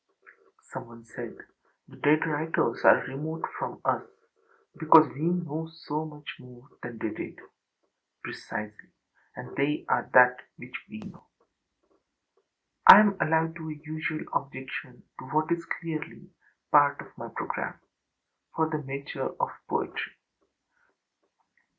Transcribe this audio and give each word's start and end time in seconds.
Some 0.73 0.87
one 0.87 1.05
said: 1.05 1.37
âThe 1.87 2.01
dead 2.01 2.25
writers 2.27 2.83
are 2.83 3.05
remote 3.07 3.45
from 3.59 3.79
us 3.85 4.01
because 4.75 5.07
we 5.13 5.21
know 5.21 5.67
so 5.71 6.05
much 6.05 6.37
more 6.39 6.67
than 6.81 6.97
they 6.97 7.09
did.â 7.11 7.37
Precisely, 8.23 8.89
and 9.35 9.55
they 9.55 9.85
are 9.87 10.09
that 10.15 10.37
which 10.57 10.73
we 10.89 11.01
know. 11.01 11.23
I 12.87 12.99
am 12.99 13.15
alive 13.21 13.53
to 13.53 13.69
a 13.69 13.75
usual 13.75 14.25
objection 14.33 15.03
to 15.19 15.25
what 15.25 15.51
is 15.51 15.65
clearly 15.65 16.31
part 16.71 16.99
of 16.99 17.15
my 17.15 17.27
programme 17.27 17.79
for 18.55 18.67
the 18.71 18.77
métier 18.77 19.35
of 19.39 19.51
poetry. 19.69 20.13